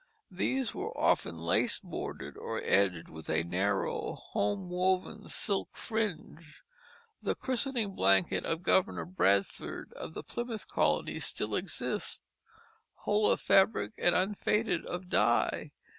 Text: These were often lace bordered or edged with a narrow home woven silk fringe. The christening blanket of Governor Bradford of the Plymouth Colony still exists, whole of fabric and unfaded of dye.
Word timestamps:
These 0.31 0.73
were 0.73 0.97
often 0.99 1.37
lace 1.37 1.77
bordered 1.79 2.35
or 2.35 2.59
edged 2.63 3.07
with 3.07 3.29
a 3.29 3.43
narrow 3.43 4.15
home 4.15 4.67
woven 4.67 5.27
silk 5.27 5.77
fringe. 5.77 6.63
The 7.21 7.35
christening 7.35 7.93
blanket 7.93 8.43
of 8.43 8.63
Governor 8.63 9.05
Bradford 9.05 9.93
of 9.93 10.15
the 10.15 10.23
Plymouth 10.23 10.67
Colony 10.67 11.19
still 11.19 11.53
exists, 11.53 12.23
whole 12.95 13.29
of 13.29 13.41
fabric 13.41 13.91
and 13.99 14.15
unfaded 14.15 14.87
of 14.87 15.07
dye. 15.07 15.69